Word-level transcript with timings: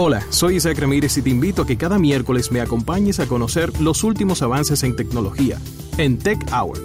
Hola, 0.00 0.24
soy 0.30 0.54
Isaac 0.54 0.78
Ramírez 0.78 1.18
y 1.18 1.22
te 1.22 1.30
invito 1.30 1.62
a 1.62 1.66
que 1.66 1.76
cada 1.76 1.98
miércoles 1.98 2.52
me 2.52 2.60
acompañes 2.60 3.18
a 3.18 3.26
conocer 3.26 3.80
los 3.80 4.04
últimos 4.04 4.42
avances 4.42 4.84
en 4.84 4.94
tecnología 4.94 5.58
en 5.96 6.20
Tech 6.20 6.38
Hour. 6.52 6.78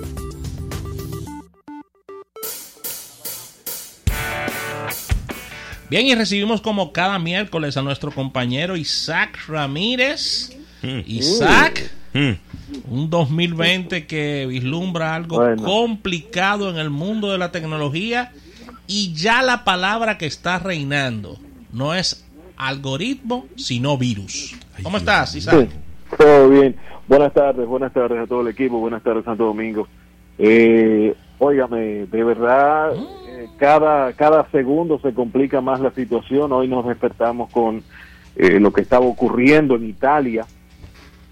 Bien, 5.91 6.07
y 6.07 6.15
recibimos 6.15 6.62
como 6.62 6.91
cada 6.91 7.19
miércoles 7.19 7.78
a 7.78 7.83
nuestro 7.83 8.10
compañero 8.10 8.76
Isaac 8.76 9.37
Ramírez. 9.47 10.57
Hmm. 10.81 11.01
Isaac, 11.05 11.91
un 12.15 13.09
2020 13.11 14.07
que 14.07 14.47
vislumbra 14.49 15.13
algo 15.13 15.39
complicado 15.57 16.67
en 16.71 16.77
el 16.77 16.89
mundo 16.89 17.31
de 17.31 17.38
la 17.38 17.52
tecnología 17.52 18.31
y 18.88 19.13
ya 19.13 19.43
la 19.43 19.63
palabra 19.63 20.17
que 20.17 20.25
está 20.25 20.57
reinando 20.57 21.38
no 21.71 21.94
es 21.94 22.23
algoritmo, 22.57 23.45
sino 23.55 23.98
virus. 23.98 24.55
¿Cómo 24.81 24.98
estás, 24.98 25.35
Isaac? 25.35 25.70
todo 26.17 26.49
bien. 26.49 26.76
Buenas 27.07 27.34
tardes, 27.34 27.67
buenas 27.67 27.91
tardes 27.91 28.20
a 28.20 28.27
todo 28.27 28.41
el 28.41 28.48
equipo, 28.48 28.79
buenas 28.79 29.03
tardes 29.03 29.26
Santo 29.26 29.45
Domingo. 29.45 29.88
Eh, 30.38 31.13
óigame, 31.39 32.05
de 32.05 32.23
verdad, 32.23 32.93
eh, 33.27 33.48
cada, 33.57 34.13
cada 34.13 34.49
segundo 34.52 34.99
se 34.99 35.13
complica 35.13 35.59
más 35.62 35.79
la 35.79 35.91
situación. 35.91 36.52
Hoy 36.52 36.67
nos 36.67 36.88
despertamos 36.88 37.52
con 37.52 37.84
eh, 38.35 38.59
lo 38.59 38.71
que 38.71 38.81
estaba 38.81 39.05
ocurriendo 39.05 39.76
en 39.76 39.90
Italia. 39.90 40.45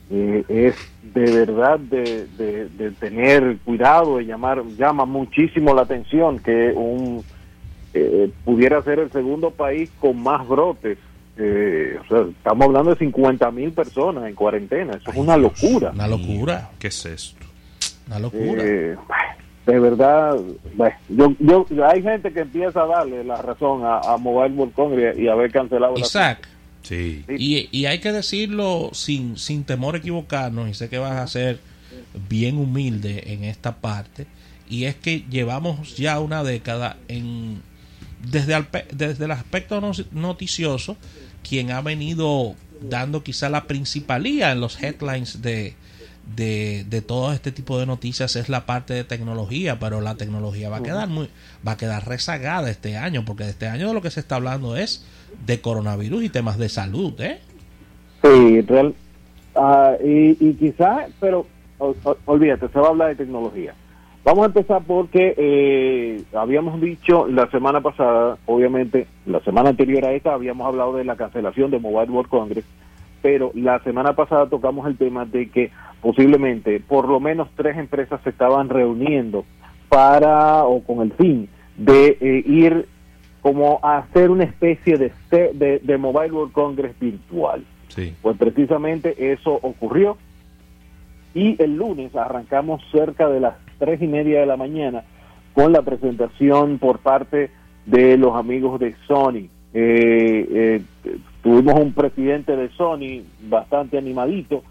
Eh, 0.09 0.43
es 0.49 0.75
de 1.13 1.45
verdad 1.45 1.79
de, 1.79 2.27
de, 2.37 2.67
de 2.67 2.91
tener 2.91 3.57
cuidado, 3.63 4.17
de 4.17 4.25
llamar, 4.25 4.63
llama 4.77 5.05
muchísimo 5.05 5.73
la 5.73 5.83
atención 5.83 6.39
que 6.39 6.73
un 6.75 7.23
eh, 7.93 8.29
pudiera 8.45 8.81
ser 8.83 8.99
el 8.99 9.11
segundo 9.11 9.51
país 9.51 9.89
con 9.99 10.21
más 10.21 10.47
brotes 10.47 10.97
eh, 11.37 11.97
o 11.99 12.07
sea, 12.07 12.21
estamos 12.29 12.67
hablando 12.67 12.91
de 12.91 12.97
50 12.97 13.51
mil 13.51 13.71
personas 13.71 14.27
en 14.27 14.35
cuarentena. 14.35 14.93
Eso 14.97 15.11
es 15.11 15.17
una 15.17 15.37
locura. 15.37 15.91
Una 15.91 16.07
locura. 16.07 16.71
¿Qué 16.77 16.87
es 16.87 17.05
esto? 17.05 17.45
Una 18.07 18.19
locura. 18.19 18.63
Eh, 18.63 18.97
de 19.65 19.79
verdad, 19.79 20.37
bueno, 20.75 20.95
yo, 21.07 21.35
yo, 21.39 21.65
hay 21.87 22.01
gente 22.01 22.33
que 22.33 22.41
empieza 22.41 22.81
a 22.81 22.87
darle 22.87 23.23
la 23.23 23.41
razón 23.41 23.85
a, 23.85 23.99
a 23.99 24.17
Mobile 24.17 24.55
World 24.55 24.73
Congress 24.73 25.17
y 25.17 25.27
haber 25.27 25.51
cancelado 25.51 25.93
Isaac. 25.97 26.47
Sí. 26.81 27.23
Y, 27.29 27.69
y 27.71 27.85
hay 27.85 27.99
que 27.99 28.11
decirlo 28.11 28.89
sin, 28.93 29.37
sin 29.37 29.63
temor 29.63 29.95
a 29.95 29.99
equivocarnos, 29.99 30.67
y 30.67 30.73
sé 30.73 30.89
que 30.89 30.97
vas 30.97 31.13
a 31.13 31.27
ser 31.27 31.59
bien 32.27 32.57
humilde 32.57 33.33
en 33.33 33.43
esta 33.43 33.75
parte, 33.75 34.25
y 34.67 34.85
es 34.85 34.95
que 34.95 35.23
llevamos 35.29 35.95
ya 35.95 36.19
una 36.19 36.43
década 36.43 36.97
en 37.07 37.61
desde, 38.23 38.55
el, 38.55 38.65
desde 38.93 39.25
el 39.25 39.31
aspecto 39.31 39.81
noticioso, 40.11 40.97
quien 41.47 41.71
ha 41.71 41.81
venido 41.81 42.55
dando 42.81 43.23
quizá 43.23 43.49
la 43.49 43.65
principalía 43.65 44.51
en 44.51 44.59
los 44.59 44.81
headlines 44.81 45.41
de, 45.41 45.75
de, 46.35 46.85
de, 46.89 47.01
todo 47.01 47.31
este 47.33 47.51
tipo 47.51 47.79
de 47.79 47.85
noticias 47.85 48.35
es 48.35 48.49
la 48.49 48.65
parte 48.65 48.93
de 48.93 49.03
tecnología, 49.03 49.79
pero 49.79 50.01
la 50.01 50.15
tecnología 50.15 50.69
va 50.69 50.77
a 50.77 50.83
quedar 50.83 51.07
muy, 51.07 51.29
va 51.65 51.73
a 51.73 51.77
quedar 51.77 52.07
rezagada 52.07 52.69
este 52.69 52.97
año, 52.97 53.23
porque 53.25 53.47
este 53.47 53.67
año 53.67 53.87
de 53.87 53.93
lo 53.93 54.01
que 54.01 54.11
se 54.11 54.19
está 54.19 54.35
hablando 54.35 54.75
es 54.75 55.05
de 55.45 55.61
coronavirus 55.61 56.23
y 56.23 56.29
temas 56.29 56.57
de 56.57 56.69
salud, 56.69 57.19
¿eh? 57.21 57.39
Sí, 58.23 58.61
real, 58.61 58.93
uh, 59.55 60.07
y, 60.07 60.37
y 60.39 60.53
quizás, 60.53 61.09
pero 61.19 61.47
olvídate, 62.25 62.67
se 62.69 62.79
va 62.79 62.87
a 62.87 62.89
hablar 62.89 63.09
de 63.09 63.15
tecnología. 63.15 63.73
Vamos 64.23 64.43
a 64.43 64.47
empezar 64.47 64.83
porque 64.85 65.33
eh, 65.35 66.23
habíamos 66.35 66.79
dicho 66.79 67.27
la 67.27 67.49
semana 67.49 67.81
pasada, 67.81 68.37
obviamente, 68.45 69.07
la 69.25 69.39
semana 69.39 69.69
anterior 69.69 70.05
a 70.05 70.13
esta 70.13 70.33
habíamos 70.33 70.67
hablado 70.67 70.95
de 70.95 71.03
la 71.03 71.15
cancelación 71.15 71.71
de 71.71 71.79
Mobile 71.79 72.11
World 72.11 72.29
Congress, 72.29 72.65
pero 73.23 73.51
la 73.55 73.79
semana 73.79 74.13
pasada 74.13 74.47
tocamos 74.47 74.85
el 74.85 74.97
tema 74.97 75.25
de 75.25 75.49
que 75.49 75.71
posiblemente 76.01 76.79
por 76.79 77.07
lo 77.07 77.19
menos 77.19 77.49
tres 77.55 77.77
empresas 77.77 78.21
se 78.23 78.29
estaban 78.29 78.69
reuniendo 78.69 79.43
para 79.89 80.65
o 80.65 80.83
con 80.83 81.01
el 81.01 81.13
fin 81.13 81.49
de 81.77 82.17
eh, 82.21 82.43
ir 82.45 82.87
como 83.41 83.79
a 83.81 83.97
hacer 83.97 84.29
una 84.29 84.43
especie 84.43 84.97
de, 84.99 85.11
de, 85.31 85.79
de 85.79 85.97
Mobile 85.97 86.31
World 86.31 86.53
Congress 86.53 86.97
virtual. 86.99 87.65
Sí. 87.87 88.13
Pues 88.21 88.37
precisamente 88.37 89.33
eso 89.33 89.51
ocurrió 89.51 90.17
y 91.33 91.61
el 91.61 91.75
lunes 91.75 92.15
arrancamos 92.15 92.81
cerca 92.91 93.29
de 93.29 93.39
las 93.39 93.55
tres 93.79 94.01
y 94.01 94.07
media 94.07 94.41
de 94.41 94.45
la 94.45 94.57
mañana 94.57 95.03
con 95.53 95.71
la 95.71 95.81
presentación 95.81 96.77
por 96.79 96.99
parte 96.99 97.51
de 97.85 98.17
los 98.17 98.35
amigos 98.35 98.79
de 98.79 98.95
Sony. 99.07 99.49
Eh, 99.73 100.81
eh, 101.03 101.17
tuvimos 101.41 101.79
un 101.79 101.93
presidente 101.93 102.55
de 102.55 102.69
Sony 102.69 103.23
bastante 103.49 103.97
animadito 103.97 104.63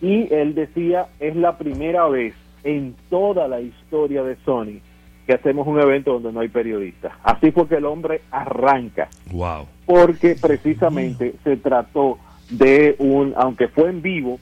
y 0.00 0.32
él 0.32 0.54
decía 0.54 1.06
es 1.18 1.34
la 1.34 1.58
primera 1.58 2.06
vez 2.08 2.34
en 2.62 2.94
toda 3.10 3.48
la 3.48 3.60
historia 3.60 4.22
de 4.22 4.36
Sony 4.44 4.80
que 5.26 5.32
hacemos 5.32 5.66
un 5.66 5.80
evento 5.80 6.12
donde 6.12 6.32
no 6.32 6.40
hay 6.40 6.48
periodistas. 6.48 7.12
Así 7.22 7.50
fue 7.50 7.66
que 7.66 7.76
el 7.76 7.86
hombre 7.86 8.22
arranca. 8.30 9.08
Wow. 9.32 9.66
Porque 9.86 10.36
precisamente 10.40 11.34
se 11.42 11.56
trató 11.56 12.18
de 12.50 12.94
un, 12.98 13.32
aunque 13.36 13.68
fue 13.68 13.88
en 13.88 14.02
vivo, 14.02 14.38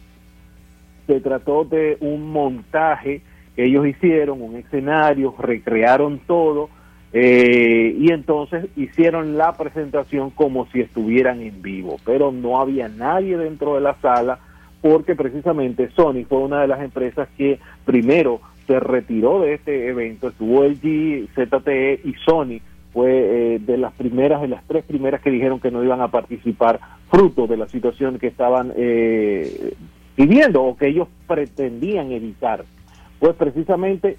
se 1.12 1.21
trató 1.21 1.65
de 1.65 1.99
un 2.00 2.33
montaje 2.33 3.21
que 3.55 3.67
ellos 3.67 3.87
hicieron, 3.87 4.41
un 4.41 4.56
escenario, 4.56 5.34
recrearon 5.39 6.21
todo 6.27 6.71
eh, 7.12 7.95
y 7.99 8.11
entonces 8.11 8.67
hicieron 8.77 9.37
la 9.37 9.53
presentación 9.53 10.31
como 10.31 10.67
si 10.71 10.81
estuvieran 10.81 11.43
en 11.43 11.61
vivo, 11.61 11.99
pero 12.06 12.33
no 12.33 12.59
había 12.59 12.89
nadie 12.89 13.37
dentro 13.37 13.75
de 13.75 13.83
la 13.83 13.95
sala 14.00 14.39
porque 14.81 15.15
precisamente 15.15 15.91
Sony 15.91 16.25
fue 16.27 16.39
una 16.39 16.62
de 16.62 16.69
las 16.69 16.81
empresas 16.81 17.29
que 17.37 17.59
primero 17.84 18.41
se 18.67 18.81
retiró 18.81 19.41
de 19.41 19.55
este 19.55 19.89
evento, 19.89 20.29
estuvo 20.29 20.65
LG, 20.65 21.29
ZTE 21.34 22.00
y 22.05 22.15
Sony 22.25 22.61
fue 22.94 23.11
eh, 23.11 23.59
de 23.59 23.77
las 23.77 23.93
primeras, 23.93 24.41
de 24.41 24.49
las 24.49 24.67
tres 24.67 24.84
primeras 24.84 25.21
que 25.21 25.31
dijeron 25.31 25.61
que 25.61 25.71
no 25.71 25.84
iban 25.84 26.00
a 26.00 26.09
participar, 26.09 26.81
fruto 27.11 27.47
de 27.47 27.59
la 27.59 27.69
situación 27.69 28.19
que 28.19 28.29
estaban 28.29 28.73
eh, 28.77 29.75
viviendo 30.17 30.62
o 30.62 30.77
que 30.77 30.89
ellos 30.89 31.09
pretendían 31.27 32.12
evitar. 32.12 32.65
Pues 33.19 33.34
precisamente 33.37 34.17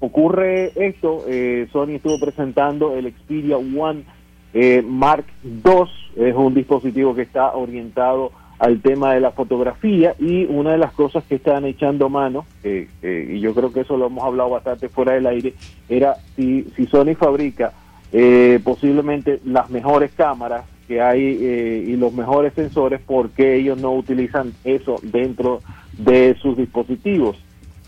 ocurre 0.00 0.72
esto, 0.76 1.24
eh, 1.28 1.68
Sony 1.72 1.96
estuvo 1.96 2.18
presentando 2.20 2.94
el 2.94 3.12
Xperia 3.12 3.56
One 3.56 4.04
eh, 4.52 4.82
Mark 4.86 5.24
II, 5.42 5.84
es 6.16 6.34
un 6.34 6.54
dispositivo 6.54 7.14
que 7.14 7.22
está 7.22 7.54
orientado 7.54 8.32
al 8.58 8.80
tema 8.80 9.14
de 9.14 9.20
la 9.20 9.32
fotografía 9.32 10.14
y 10.18 10.44
una 10.44 10.72
de 10.72 10.78
las 10.78 10.92
cosas 10.92 11.24
que 11.24 11.36
están 11.36 11.64
echando 11.64 12.08
mano, 12.08 12.46
eh, 12.62 12.88
eh, 13.02 13.32
y 13.34 13.40
yo 13.40 13.54
creo 13.54 13.72
que 13.72 13.80
eso 13.80 13.96
lo 13.96 14.06
hemos 14.06 14.24
hablado 14.24 14.50
bastante 14.50 14.88
fuera 14.88 15.12
del 15.12 15.26
aire, 15.26 15.54
era 15.88 16.16
si, 16.36 16.64
si 16.76 16.86
Sony 16.86 17.14
fabrica 17.14 17.72
eh, 18.12 18.60
posiblemente 18.62 19.40
las 19.44 19.70
mejores 19.70 20.12
cámaras 20.12 20.64
que 20.86 21.00
hay 21.00 21.38
eh, 21.40 21.84
y 21.86 21.96
los 21.96 22.12
mejores 22.12 22.54
sensores, 22.54 23.00
¿por 23.00 23.30
qué 23.30 23.56
ellos 23.56 23.78
no 23.80 23.92
utilizan 23.92 24.52
eso 24.64 24.96
dentro 25.02 25.60
de 25.98 26.36
sus 26.40 26.56
dispositivos? 26.56 27.36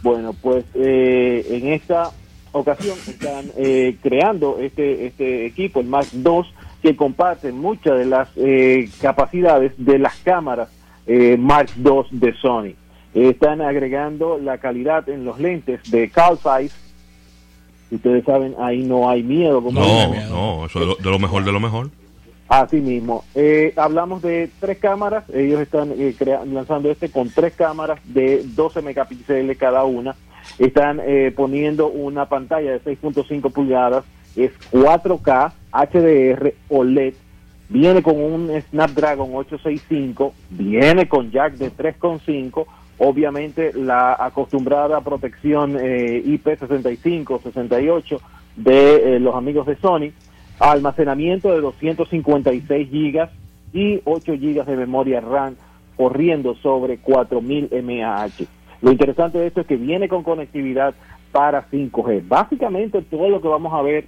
Bueno, 0.02 0.34
pues 0.40 0.64
eh, 0.74 1.46
en 1.50 1.68
esta 1.68 2.12
ocasión 2.52 2.96
están 3.06 3.50
eh, 3.56 3.96
creando 4.02 4.58
este, 4.60 5.06
este 5.06 5.46
equipo, 5.46 5.80
el 5.80 5.86
Mark 5.86 6.08
II, 6.12 6.42
que 6.82 6.96
comparte 6.96 7.52
muchas 7.52 7.98
de 7.98 8.06
las 8.06 8.28
eh, 8.36 8.88
capacidades 9.00 9.72
de 9.76 9.98
las 9.98 10.16
cámaras 10.16 10.68
eh, 11.06 11.36
Mark 11.38 11.70
II 11.76 12.02
de 12.10 12.34
Sony. 12.34 12.74
están 13.14 13.60
agregando 13.60 14.38
la 14.38 14.58
calidad 14.58 15.08
en 15.08 15.24
los 15.24 15.38
lentes 15.38 15.80
de 15.90 16.10
Carl 16.10 16.38
Zeiss. 16.38 16.74
Ustedes 17.90 18.24
saben, 18.24 18.54
ahí 18.58 18.82
no 18.82 19.08
hay 19.08 19.22
miedo. 19.22 19.62
Como 19.62 19.80
No, 19.80 20.14
no, 20.28 20.66
eso 20.66 20.80
es 20.80 20.80
de 20.80 20.86
lo, 20.86 20.94
de 20.96 21.10
lo 21.10 21.18
mejor 21.18 21.44
de 21.44 21.52
lo 21.52 21.60
mejor. 21.60 21.90
Así 22.48 22.80
mismo. 22.80 23.24
Eh, 23.34 23.72
hablamos 23.76 24.22
de 24.22 24.50
tres 24.60 24.78
cámaras. 24.78 25.24
Ellos 25.30 25.60
están 25.60 25.92
eh, 25.96 26.14
lanzando 26.46 26.90
este 26.90 27.10
con 27.10 27.28
tres 27.30 27.54
cámaras 27.54 27.98
de 28.04 28.42
12 28.44 28.82
megapíxeles 28.82 29.58
cada 29.58 29.84
una. 29.84 30.14
Están 30.58 31.00
eh, 31.04 31.32
poniendo 31.34 31.88
una 31.88 32.28
pantalla 32.28 32.72
de 32.72 32.82
6.5 32.82 33.52
pulgadas. 33.52 34.04
Es 34.36 34.52
4K, 34.70 35.52
HDR, 35.72 36.54
OLED. 36.68 37.14
Viene 37.68 38.02
con 38.02 38.22
un 38.22 38.48
Snapdragon 38.70 39.30
865. 39.34 40.32
Viene 40.50 41.08
con 41.08 41.32
jack 41.32 41.54
de 41.54 41.72
3.5. 41.72 42.64
Obviamente 42.98 43.72
la 43.74 44.16
acostumbrada 44.18 45.00
protección 45.00 45.76
eh, 45.78 46.22
IP65, 46.24 47.42
68 47.42 48.20
de 48.56 49.16
eh, 49.16 49.20
los 49.20 49.34
amigos 49.34 49.66
de 49.66 49.76
Sony 49.76 50.12
almacenamiento 50.58 51.52
de 51.52 51.60
256 51.60 52.88
gigas 52.90 53.30
y 53.72 54.00
8 54.04 54.34
gigas 54.38 54.66
de 54.66 54.76
memoria 54.76 55.20
RAM 55.20 55.56
corriendo 55.96 56.54
sobre 56.56 56.98
4000 56.98 57.70
mAh. 57.82 58.28
Lo 58.82 58.92
interesante 58.92 59.38
de 59.38 59.46
esto 59.46 59.62
es 59.62 59.66
que 59.66 59.76
viene 59.76 60.08
con 60.08 60.22
conectividad 60.22 60.94
para 61.32 61.68
5G. 61.70 62.26
Básicamente 62.26 63.02
todo 63.02 63.28
lo 63.28 63.40
que 63.40 63.48
vamos 63.48 63.72
a 63.72 63.82
ver 63.82 64.06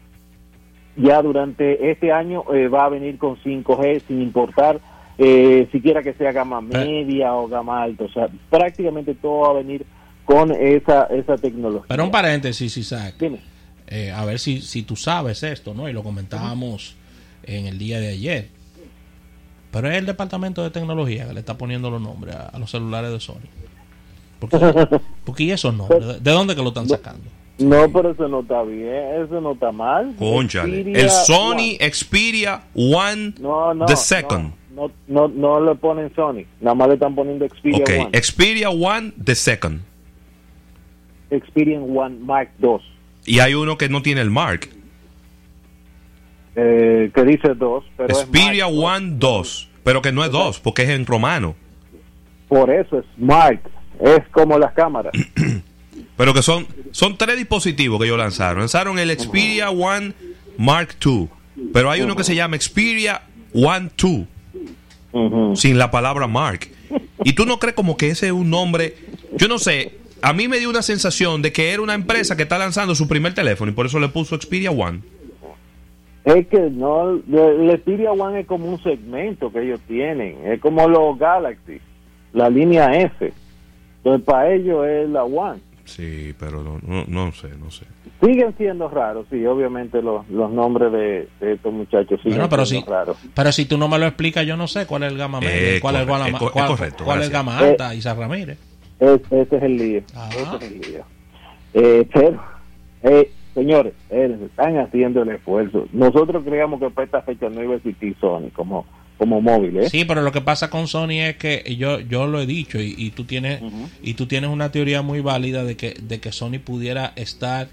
ya 0.96 1.22
durante 1.22 1.90
este 1.90 2.12
año 2.12 2.44
eh, 2.52 2.68
va 2.68 2.86
a 2.86 2.88
venir 2.88 3.18
con 3.18 3.36
5G 3.36 4.02
sin 4.06 4.20
importar 4.20 4.80
eh, 5.16 5.68
siquiera 5.72 6.02
que 6.02 6.14
sea 6.14 6.32
gama 6.32 6.60
media 6.60 7.34
o 7.34 7.48
gama 7.48 7.82
alta. 7.82 8.04
O 8.04 8.08
sea, 8.08 8.28
prácticamente 8.50 9.14
todo 9.14 9.40
va 9.40 9.50
a 9.50 9.54
venir 9.54 9.84
con 10.24 10.52
esa, 10.52 11.04
esa 11.04 11.36
tecnología. 11.36 11.86
Pero 11.88 12.04
un 12.04 12.10
paréntesis, 12.10 12.76
Isaac. 12.76 13.16
Dime. 13.18 13.40
Eh, 13.90 14.12
a 14.12 14.24
ver 14.24 14.38
si, 14.38 14.60
si 14.60 14.82
tú 14.82 14.96
sabes 14.96 15.42
esto, 15.42 15.72
¿no? 15.74 15.88
Y 15.88 15.92
lo 15.92 16.02
comentábamos 16.02 16.94
en 17.42 17.66
el 17.66 17.78
día 17.78 17.98
de 18.00 18.08
ayer. 18.08 18.48
Pero 19.70 19.90
es 19.90 19.96
el 19.96 20.06
departamento 20.06 20.62
de 20.62 20.70
tecnología 20.70 21.26
que 21.26 21.32
le 21.34 21.40
está 21.40 21.56
poniendo 21.56 21.90
los 21.90 22.00
nombres 22.00 22.34
a, 22.34 22.48
a 22.48 22.58
los 22.58 22.70
celulares 22.70 23.10
de 23.10 23.20
Sony. 23.20 23.48
Porque, 24.38 24.58
porque 25.24 25.44
¿y 25.44 25.50
esos 25.52 25.74
nombres? 25.74 26.06
¿De, 26.06 26.20
de 26.20 26.30
dónde 26.30 26.54
que 26.54 26.62
lo 26.62 26.68
están 26.68 26.88
sacando? 26.88 27.24
No, 27.58 27.90
pero 27.92 28.12
eso 28.12 28.28
no 28.28 28.40
está 28.40 28.62
bien, 28.62 29.24
eso 29.24 29.40
no 29.40 29.52
está 29.52 29.72
mal. 29.72 30.14
Conchale. 30.16 30.80
Xperia 30.82 31.02
El 31.02 31.10
Sony 31.10 31.76
One. 31.80 31.90
Xperia 31.92 32.62
One 32.74 33.34
No, 33.40 33.74
no, 33.74 33.86
The 33.86 33.96
Second. 33.96 34.52
No, 34.74 34.92
no, 35.08 35.26
no 35.26 35.60
le 35.60 35.74
ponen 35.74 36.14
Sony, 36.14 36.44
nada 36.60 36.74
más 36.74 36.88
le 36.88 36.94
están 36.94 37.14
poniendo 37.16 37.44
Xperia 37.48 37.78
Ok, 37.80 37.90
One. 38.06 38.22
Xperia 38.22 38.70
One 38.70 39.12
The 39.24 39.34
Second. 39.34 39.80
Xperia 41.30 41.80
One 41.80 42.18
Mark 42.20 42.50
II, 42.62 42.76
Y 43.28 43.40
hay 43.40 43.54
uno 43.54 43.76
que 43.78 43.88
no 43.88 44.02
tiene 44.02 44.20
el 44.22 44.30
Mark. 44.30 44.68
eh, 46.56 47.10
que 47.14 47.24
dice 47.24 47.54
2, 47.54 47.84
pero 47.96 48.12
es 48.12 48.18
Xperia 48.20 48.64
Mark 48.64 48.74
II. 48.74 48.84
One 48.84 49.16
2. 49.18 49.68
Pero 49.84 50.02
que 50.02 50.10
no 50.12 50.24
es 50.24 50.30
2, 50.32 50.60
porque 50.60 50.82
es 50.82 50.88
en 50.88 51.06
romano. 51.06 51.54
Por 52.48 52.70
eso 52.70 52.98
es 52.98 53.04
Mark, 53.16 53.60
es 54.00 54.26
como 54.32 54.58
las 54.58 54.72
cámaras. 54.72 55.12
Pero 56.16 56.34
que 56.34 56.42
son, 56.42 56.66
son 56.90 57.16
tres 57.16 57.36
dispositivos 57.36 58.00
que 58.00 58.06
ellos 58.06 58.18
lanzaron. 58.18 58.58
Lanzaron 58.60 58.98
el 58.98 59.16
Xperia 59.16 59.70
One 59.70 60.12
Mark 60.56 60.96
II. 61.04 61.28
Pero 61.72 61.90
hay 61.92 62.00
uno 62.00 62.16
que 62.16 62.24
se 62.24 62.34
llama 62.34 62.56
Xperia 62.58 63.22
One 63.54 63.90
2. 63.96 64.12
Ujú. 65.10 65.56
sin 65.56 65.78
la 65.78 65.90
palabra 65.90 66.26
Mark. 66.26 66.68
Y 67.24 67.34
tú 67.34 67.46
no 67.46 67.58
crees 67.58 67.74
como 67.74 67.96
que 67.96 68.08
ese 68.10 68.26
es 68.26 68.32
un 68.32 68.50
nombre, 68.50 68.96
yo 69.36 69.48
no 69.48 69.58
sé, 69.58 69.97
a 70.22 70.32
mí 70.32 70.48
me 70.48 70.58
dio 70.58 70.70
una 70.70 70.82
sensación 70.82 71.42
de 71.42 71.52
que 71.52 71.72
era 71.72 71.82
una 71.82 71.94
empresa 71.94 72.36
que 72.36 72.42
está 72.44 72.58
lanzando 72.58 72.94
su 72.94 73.06
primer 73.08 73.34
teléfono 73.34 73.70
y 73.70 73.74
por 73.74 73.86
eso 73.86 73.98
le 74.00 74.08
puso 74.08 74.36
Xperia 74.40 74.70
One. 74.70 75.00
Es 76.24 76.46
que 76.48 76.58
no, 76.70 77.10
el 77.10 77.78
Xperia 77.78 78.12
One 78.12 78.40
es 78.40 78.46
como 78.46 78.66
un 78.66 78.82
segmento 78.82 79.50
que 79.50 79.62
ellos 79.62 79.80
tienen, 79.88 80.36
es 80.46 80.60
como 80.60 80.86
los 80.88 81.18
Galaxy, 81.18 81.80
la 82.34 82.50
línea 82.50 82.92
F. 83.00 83.32
Entonces 83.98 84.24
para 84.26 84.52
ellos 84.52 84.86
es 84.86 85.08
la 85.08 85.24
One. 85.24 85.60
Sí, 85.86 86.34
pero 86.38 86.62
no, 86.62 86.78
no, 86.82 87.04
no 87.08 87.32
sé, 87.32 87.48
no 87.58 87.70
sé. 87.70 87.86
Siguen 88.22 88.54
siendo 88.58 88.88
raros, 88.88 89.26
sí, 89.30 89.46
obviamente 89.46 90.02
los, 90.02 90.28
los 90.28 90.50
nombres 90.50 90.92
de, 90.92 91.28
de 91.40 91.52
estos 91.54 91.72
muchachos 91.72 92.18
siguen 92.20 92.34
Bueno, 92.38 92.48
pero 92.50 92.66
siendo 92.66 92.86
si, 92.86 92.92
raros. 92.92 93.16
pero 93.32 93.52
si 93.52 93.64
tú 93.64 93.78
no 93.78 93.88
me 93.88 93.98
lo 93.98 94.06
explicas, 94.06 94.44
yo 94.44 94.56
no 94.56 94.66
sé 94.68 94.84
cuál 94.86 95.04
es 95.04 95.12
el 95.12 95.18
gama 95.18 95.40
media, 95.40 95.76
Eh, 95.76 95.80
cuál, 95.80 95.94
es 95.96 96.02
el 96.02 96.08
corre- 96.08 96.18
gama, 96.24 96.28
es 96.28 96.38
co- 96.38 96.46
es 96.46 96.52
cuál, 96.52 96.66
correcto, 96.66 97.04
cuál 97.04 97.20
es 97.20 97.26
el 97.26 97.30
gracias. 97.32 97.54
gama 97.56 97.58
alta, 97.70 97.94
Isa 97.94 98.12
Ramírez. 98.14 98.58
Es- 99.00 99.20
ese 99.30 99.56
es 99.56 99.62
el 99.62 99.76
lío. 99.76 100.02
Ese 100.30 100.56
es 100.56 100.72
el 100.72 100.80
lío. 100.80 101.04
Eh, 101.74 102.08
pero, 102.12 102.42
eh, 103.02 103.30
señores, 103.54 103.92
eh, 104.10 104.36
están 104.46 104.78
haciendo 104.78 105.22
el 105.22 105.28
esfuerzo. 105.30 105.86
Nosotros 105.92 106.42
creíamos 106.44 106.80
que 106.80 106.90
para 106.90 107.04
esta 107.04 107.22
fecha 107.22 107.48
no 107.48 107.62
iba 107.62 107.74
a 107.74 107.76
existir 107.76 108.16
Sony 108.20 108.50
como, 108.54 108.86
como 109.18 109.40
móvil, 109.40 109.76
¿eh? 109.78 109.88
Sí, 109.90 110.04
pero 110.04 110.22
lo 110.22 110.32
que 110.32 110.40
pasa 110.40 110.70
con 110.70 110.86
Sony 110.88 111.20
es 111.28 111.36
que 111.36 111.76
yo 111.76 112.00
yo 112.00 112.26
lo 112.26 112.40
he 112.40 112.46
dicho 112.46 112.80
y, 112.80 112.94
y 112.96 113.10
tú 113.10 113.24
tienes 113.24 113.60
y 114.02 114.14
tú 114.14 114.26
tienes 114.26 114.48
una 114.50 114.70
teoría 114.72 115.02
muy 115.02 115.20
válida 115.20 115.64
de 115.64 115.76
que 115.76 115.94
de 116.00 116.20
que 116.20 116.32
Sony 116.32 116.58
pudiera 116.64 117.12
estar 117.16 117.68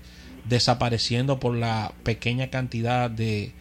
desapareciendo 0.49 1.39
por 1.39 1.55
la 1.55 1.91
pequeña 2.03 2.47
cantidad 2.47 3.09
de 3.09 3.51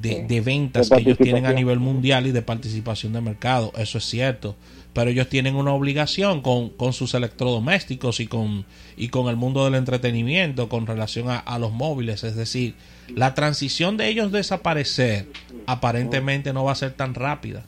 de, 0.00 0.24
de 0.24 0.40
ventas 0.40 0.88
De 0.88 0.96
que 0.96 1.02
ellos 1.02 1.18
tienen 1.18 1.46
a 1.46 1.52
nivel 1.52 1.78
mundial 1.78 2.26
y 2.26 2.32
de 2.32 2.42
participación 2.42 3.12
de 3.12 3.20
mercado, 3.20 3.72
eso 3.76 3.98
es 3.98 4.04
cierto, 4.04 4.56
pero 4.92 5.10
ellos 5.10 5.28
tienen 5.28 5.56
una 5.56 5.72
obligación 5.72 6.40
con, 6.40 6.70
con 6.70 6.92
sus 6.92 7.14
electrodomésticos 7.14 8.20
y 8.20 8.26
con 8.26 8.64
y 8.96 9.08
con 9.08 9.28
el 9.28 9.36
mundo 9.36 9.64
del 9.64 9.74
entretenimiento 9.74 10.68
con 10.68 10.86
relación 10.86 11.28
a, 11.28 11.38
a 11.38 11.58
los 11.58 11.72
móviles, 11.72 12.22
es 12.24 12.36
decir, 12.36 12.74
la 13.14 13.34
transición 13.34 13.96
de 13.96 14.08
ellos 14.08 14.32
desaparecer 14.32 15.26
aparentemente 15.66 16.52
no 16.52 16.64
va 16.64 16.72
a 16.72 16.76
ser 16.76 16.92
tan 16.92 17.14
rápida. 17.14 17.64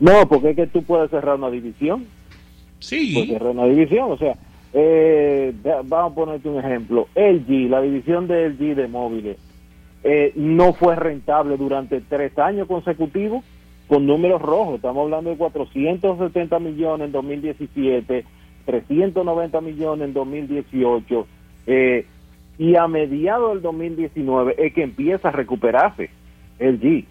No, 0.00 0.28
porque 0.28 0.50
es 0.50 0.56
que 0.56 0.66
tú 0.66 0.82
puedes 0.82 1.10
cerrar 1.10 1.36
una 1.36 1.50
división. 1.50 2.06
Sí. 2.80 3.12
Puedes 3.14 3.30
cerrar 3.30 3.50
una 3.50 3.66
división. 3.66 4.10
O 4.10 4.18
sea, 4.18 4.34
eh, 4.72 5.52
vamos 5.84 6.12
a 6.12 6.14
ponerte 6.14 6.48
un 6.48 6.58
ejemplo. 6.58 7.06
LG, 7.14 7.70
la 7.70 7.80
división 7.80 8.26
de 8.26 8.48
LG 8.48 8.74
de 8.74 8.88
móviles, 8.88 9.36
eh, 10.04 10.32
no 10.36 10.72
fue 10.72 10.96
rentable 10.96 11.56
durante 11.56 12.00
tres 12.00 12.36
años 12.38 12.66
consecutivos 12.68 13.44
con 13.88 14.06
números 14.06 14.40
rojos. 14.42 14.76
Estamos 14.76 15.04
hablando 15.04 15.30
de 15.30 15.36
470 15.36 16.58
millones 16.58 17.06
en 17.06 17.12
2017, 17.12 18.24
390 18.66 19.60
millones 19.60 20.08
en 20.08 20.14
2018. 20.14 21.26
eh, 21.66 22.06
y 22.58 22.76
a 22.76 22.86
mediados 22.86 23.54
del 23.54 23.62
2019 23.62 24.54
es 24.58 24.74
que 24.74 24.82
empieza 24.82 25.28
a 25.28 25.32
recuperarse 25.32 26.10
LG. 26.60 27.04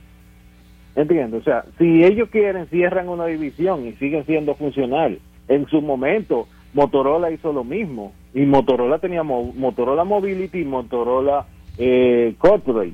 Entiendo, 0.96 1.38
o 1.38 1.42
sea, 1.42 1.66
si 1.78 2.04
ellos 2.04 2.30
quieren, 2.30 2.68
cierran 2.68 3.10
una 3.10 3.26
división 3.26 3.88
y 3.88 3.94
siguen 3.94 4.26
siendo 4.26 4.56
funcional. 4.56 5.20
En 5.48 5.66
su 5.68 5.82
momento, 5.82 6.48
Motorola 6.74 7.32
hizo 7.32 7.52
lo 7.54 7.64
mismo. 7.64 8.14
Y 8.34 8.42
Motorola 8.46 9.00
tenía 9.00 9.24
mo- 9.24 9.52
Motorola 9.56 10.04
Mobility 10.04 10.60
y 10.60 10.66
Motorola 10.66 11.46
eh, 11.78 12.36
Corporate. 12.38 12.94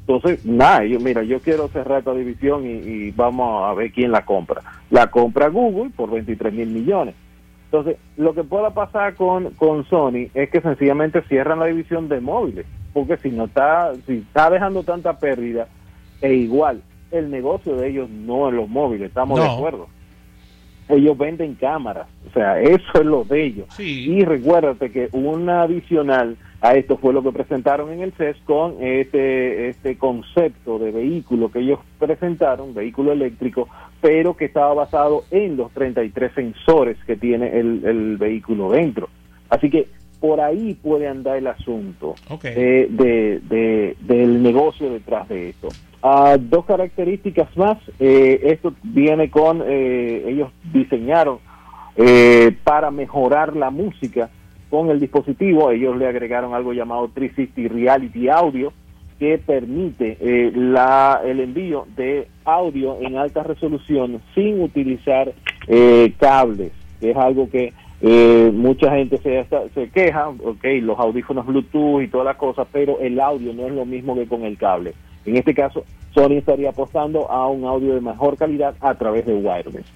Entonces, 0.00 0.44
nada, 0.44 0.84
yo, 0.84 0.98
mira, 0.98 1.22
yo 1.22 1.40
quiero 1.40 1.68
cerrar 1.68 2.00
esta 2.00 2.12
división 2.12 2.66
y, 2.66 2.70
y 2.70 3.10
vamos 3.12 3.64
a 3.64 3.74
ver 3.74 3.92
quién 3.92 4.10
la 4.10 4.24
compra. 4.24 4.60
La 4.90 5.08
compra 5.08 5.48
Google 5.48 5.90
por 5.90 6.10
23 6.10 6.52
mil 6.52 6.68
millones. 6.68 7.14
Entonces, 7.72 7.96
lo 8.18 8.34
que 8.34 8.44
pueda 8.44 8.74
pasar 8.74 9.14
con, 9.14 9.50
con 9.52 9.86
Sony 9.86 10.28
es 10.34 10.50
que 10.50 10.60
sencillamente 10.60 11.22
cierran 11.22 11.58
la 11.58 11.64
división 11.66 12.06
de 12.06 12.20
móviles, 12.20 12.66
porque 12.92 13.16
si 13.16 13.30
no 13.30 13.44
está, 13.44 13.94
si 14.06 14.18
está 14.18 14.50
dejando 14.50 14.82
tanta 14.82 15.18
pérdida, 15.18 15.68
e 16.20 16.34
igual, 16.34 16.82
el 17.10 17.30
negocio 17.30 17.74
de 17.76 17.88
ellos 17.88 18.10
no 18.10 18.48
es 18.48 18.54
los 18.54 18.68
móviles, 18.68 19.08
estamos 19.08 19.40
de 19.40 19.46
acuerdo. 19.46 19.88
Ellos 20.90 21.16
venden 21.16 21.54
cámaras, 21.54 22.08
o 22.28 22.32
sea, 22.34 22.60
eso 22.60 22.92
es 22.92 23.06
lo 23.06 23.24
de 23.24 23.42
ellos. 23.42 23.66
Sí. 23.70 24.10
Y 24.10 24.24
recuérdate 24.26 24.92
que 24.92 25.08
una 25.12 25.62
adicional 25.62 26.36
a 26.62 26.74
esto 26.74 26.96
fue 26.96 27.12
lo 27.12 27.22
que 27.22 27.32
presentaron 27.32 27.92
en 27.92 28.00
el 28.02 28.12
CES 28.12 28.36
con 28.46 28.76
este, 28.80 29.68
este 29.68 29.98
concepto 29.98 30.78
de 30.78 30.92
vehículo 30.92 31.50
que 31.50 31.58
ellos 31.58 31.80
presentaron, 31.98 32.72
vehículo 32.72 33.12
eléctrico, 33.12 33.68
pero 34.00 34.36
que 34.36 34.44
estaba 34.46 34.72
basado 34.72 35.24
en 35.32 35.56
los 35.56 35.72
33 35.72 36.32
sensores 36.34 36.96
que 37.04 37.16
tiene 37.16 37.58
el, 37.58 37.84
el 37.84 38.16
vehículo 38.16 38.70
dentro. 38.70 39.08
Así 39.50 39.68
que 39.70 39.88
por 40.20 40.40
ahí 40.40 40.74
puede 40.80 41.08
andar 41.08 41.36
el 41.36 41.48
asunto 41.48 42.14
Ok. 42.30 42.44
eh, 42.44 42.86
de, 42.88 43.40
de- 43.40 43.96
del 44.00 44.40
negocio 44.40 44.88
detrás 44.90 45.28
de 45.28 45.48
esto. 45.50 45.66
Ah, 46.00 46.36
dos 46.40 46.64
características 46.64 47.56
más. 47.56 47.76
Eh, 47.98 48.40
esto 48.44 48.72
viene 48.84 49.30
con, 49.30 49.62
eh, 49.66 50.24
ellos 50.28 50.50
diseñaron 50.72 51.38
eh, 51.96 52.56
para 52.64 52.90
mejorar 52.92 53.56
la 53.56 53.70
música 53.70 54.30
con 54.72 54.88
el 54.88 54.98
dispositivo. 54.98 55.70
Ellos 55.70 55.98
le 55.98 56.08
agregaron 56.08 56.54
algo 56.54 56.72
llamado 56.72 57.10
360 57.12 57.74
Reality 57.74 58.30
Audio 58.30 58.72
que 59.18 59.36
permite 59.36 60.16
eh, 60.18 60.50
la, 60.54 61.20
el 61.22 61.40
envío 61.40 61.86
de 61.94 62.26
audio 62.46 62.96
en 63.02 63.18
alta 63.18 63.42
resolución 63.42 64.22
sin 64.34 64.62
utilizar 64.62 65.30
eh, 65.68 66.14
cables, 66.18 66.72
es 67.02 67.16
algo 67.16 67.50
que 67.50 67.74
eh, 68.00 68.50
mucha 68.52 68.90
gente 68.92 69.18
se, 69.18 69.46
se 69.74 69.90
queja, 69.90 70.30
ok, 70.30 70.64
los 70.80 70.98
audífonos 70.98 71.46
Bluetooth 71.46 72.02
y 72.02 72.08
todas 72.08 72.24
las 72.24 72.36
cosas, 72.36 72.66
pero 72.72 72.98
el 72.98 73.20
audio 73.20 73.52
no 73.52 73.66
es 73.66 73.74
lo 73.74 73.84
mismo 73.84 74.14
que 74.14 74.26
con 74.26 74.42
el 74.42 74.56
cable. 74.56 74.94
En 75.26 75.36
este 75.36 75.54
caso, 75.54 75.84
Sony 76.14 76.38
estaría 76.38 76.70
apostando 76.70 77.30
a 77.30 77.46
un 77.46 77.64
audio 77.64 77.94
de 77.94 78.00
mejor 78.00 78.38
calidad 78.38 78.74
a 78.80 78.94
través 78.94 79.26
de 79.26 79.34
wireless. 79.34 79.86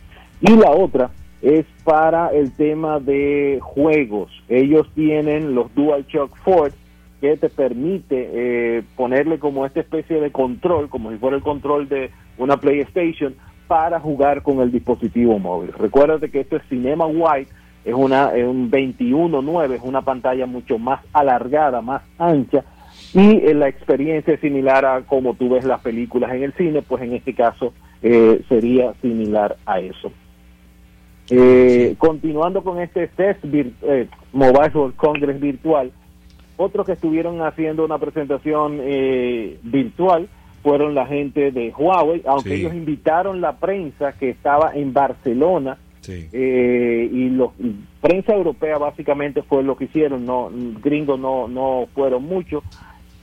Y 0.42 0.54
la 0.54 0.70
otra 0.70 1.10
es 1.42 1.66
para 1.84 2.28
el 2.28 2.52
tema 2.52 2.98
de 3.00 3.58
juegos. 3.62 4.30
Ellos 4.48 4.88
tienen 4.94 5.54
los 5.54 5.74
DualShock 5.74 6.36
4 6.44 6.76
que 7.20 7.36
te 7.36 7.48
permite 7.48 8.30
eh, 8.32 8.82
ponerle 8.94 9.38
como 9.38 9.64
esta 9.64 9.80
especie 9.80 10.20
de 10.20 10.30
control, 10.30 10.88
como 10.88 11.10
si 11.10 11.16
fuera 11.16 11.36
el 11.36 11.42
control 11.42 11.88
de 11.88 12.10
una 12.38 12.58
PlayStation, 12.58 13.34
para 13.66 13.98
jugar 14.00 14.42
con 14.42 14.60
el 14.60 14.70
dispositivo 14.70 15.38
móvil. 15.38 15.72
Recuérdate 15.72 16.30
que 16.30 16.40
esto 16.40 16.56
es 16.56 16.62
Cinema 16.68 17.06
White, 17.06 17.50
es 17.84 17.94
una 17.94 18.34
es 18.34 18.46
un 18.46 18.70
21.9, 18.70 19.74
es 19.74 19.82
una 19.82 20.02
pantalla 20.02 20.46
mucho 20.46 20.78
más 20.78 21.00
alargada, 21.12 21.80
más 21.80 22.02
ancha, 22.18 22.64
y 23.14 23.38
eh, 23.44 23.54
la 23.54 23.68
experiencia 23.68 24.34
es 24.34 24.40
similar 24.40 24.84
a 24.84 25.02
como 25.02 25.34
tú 25.34 25.48
ves 25.50 25.64
las 25.64 25.80
películas 25.80 26.32
en 26.32 26.42
el 26.44 26.52
cine, 26.54 26.82
pues 26.82 27.02
en 27.02 27.14
este 27.14 27.34
caso 27.34 27.72
eh, 28.02 28.42
sería 28.48 28.92
similar 29.00 29.56
a 29.66 29.80
eso. 29.80 30.12
Eh, 31.30 31.94
Continuando 31.98 32.62
con 32.62 32.80
este 32.80 33.08
test 33.08 33.42
vir- 33.44 33.72
eh, 33.82 34.08
Mobile 34.32 34.70
World 34.74 34.96
Congress 34.96 35.40
virtual, 35.40 35.92
Otros 36.58 36.86
que 36.86 36.92
estuvieron 36.92 37.42
haciendo 37.42 37.84
una 37.84 37.98
presentación 37.98 38.78
eh, 38.80 39.58
virtual 39.62 40.26
fueron 40.62 40.94
la 40.94 41.04
gente 41.06 41.50
de 41.52 41.70
Huawei, 41.76 42.22
aunque 42.26 42.48
Sí. 42.48 42.54
ellos 42.62 42.72
invitaron 42.74 43.40
la 43.42 43.52
prensa 43.56 44.12
que 44.12 44.30
estaba 44.30 44.72
en 44.74 44.92
Barcelona 44.94 45.76
Sí. 46.00 46.28
eh, 46.32 47.10
y 47.12 47.28
la 47.30 47.48
prensa 48.00 48.32
europea 48.34 48.78
básicamente 48.78 49.42
fue 49.42 49.62
lo 49.62 49.76
que 49.76 49.84
hicieron, 49.84 50.24
no 50.24 50.48
gringos 50.82 51.18
no 51.20 51.46
no 51.46 51.88
fueron 51.94 52.24
muchos, 52.24 52.64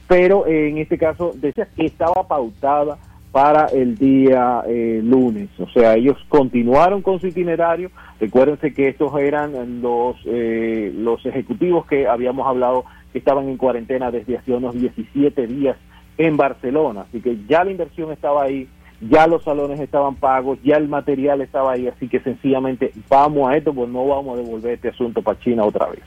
pero 0.08 0.46
eh, 0.46 0.70
en 0.70 0.78
este 0.78 0.98
caso 1.00 1.32
decía 1.36 1.68
que 1.76 1.86
estaba 1.88 2.28
pautada 2.28 3.00
para 3.34 3.66
el 3.66 3.98
día 3.98 4.62
eh, 4.68 5.02
lunes, 5.04 5.50
o 5.58 5.68
sea, 5.70 5.96
ellos 5.96 6.16
continuaron 6.30 7.02
con 7.02 7.20
su 7.20 7.26
itinerario. 7.26 7.90
Recuérdense 8.20 8.76
que 8.76 8.90
estos 8.90 9.12
eran 9.20 9.82
los 9.82 10.18
eh, 10.26 10.94
los 10.96 11.26
ejecutivos 11.26 11.88
que 11.88 12.08
habíamos 12.08 12.46
hablado 12.46 12.86
que 13.12 13.18
estaban 13.18 13.50
en 13.50 13.58
cuarentena 13.58 14.12
desde 14.12 14.38
hace 14.38 14.52
unos 14.54 14.76
17 14.76 15.48
días 15.48 15.76
en 16.20 16.38
Barcelona, 16.38 17.06
así 17.10 17.22
que 17.22 17.36
ya 17.50 17.64
la 17.64 17.72
inversión 17.72 18.12
estaba 18.12 18.44
ahí, 18.44 18.68
ya 19.02 19.26
los 19.26 19.44
salones 19.44 19.80
estaban 19.80 20.14
pagos, 20.14 20.60
ya 20.64 20.76
el 20.76 20.88
material 20.88 21.42
estaba 21.42 21.72
ahí, 21.72 21.88
así 21.88 22.08
que 22.08 22.20
sencillamente 22.20 22.92
vamos 23.10 23.50
a 23.50 23.58
esto, 23.58 23.74
pues 23.74 23.90
no 23.90 24.06
vamos 24.06 24.38
a 24.38 24.44
devolver 24.44 24.76
este 24.76 24.90
asunto 24.90 25.24
para 25.24 25.40
China 25.40 25.64
otra 25.64 25.88
vez. 25.88 26.04